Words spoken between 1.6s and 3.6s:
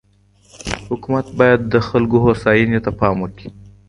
د خلګو هوساینې ته پام وکړي.